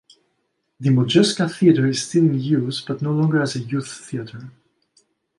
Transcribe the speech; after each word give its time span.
The 0.79 0.89
Modjeska 0.89 1.47
Theater 1.59 1.85
is 1.85 2.01
still 2.09 2.23
in 2.23 2.39
use, 2.39 2.81
but 2.81 3.03
no 3.03 3.11
longer 3.11 3.39
as 3.39 3.55
a 3.55 3.59
youth 3.59 3.87
theater. 4.09 4.49